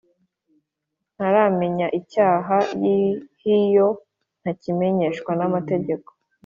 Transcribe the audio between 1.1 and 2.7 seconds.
naramenye icyaha